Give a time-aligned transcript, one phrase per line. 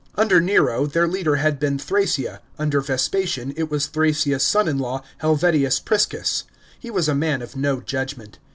[0.15, 5.03] Under Nero, their leader had been Thrasea, under Vespasian, it was Thrasea's son in law
[5.21, 6.45] Helvimus Priscus.*
[6.79, 8.39] He was a man of no judgment.